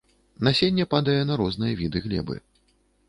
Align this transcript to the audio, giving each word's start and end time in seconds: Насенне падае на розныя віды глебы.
Насенне 0.47 0.85
падае 0.95 1.19
на 1.33 1.37
розныя 1.43 1.77
віды 1.83 2.05
глебы. 2.07 2.35